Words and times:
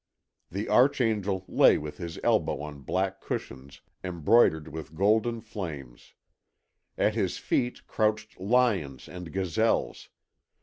The 0.49 0.67
archangel 0.67 1.45
lay 1.47 1.77
with 1.77 1.97
his 1.99 2.17
elbow 2.23 2.59
on 2.63 2.81
black 2.81 3.21
cushions 3.21 3.81
embroidered 4.03 4.67
with 4.67 4.95
golden 4.95 5.41
flames. 5.41 6.15
At 6.97 7.13
his 7.13 7.37
feet 7.37 7.85
crouched 7.85 8.39
lions 8.39 9.07
and 9.07 9.31
gazelles. 9.31 10.09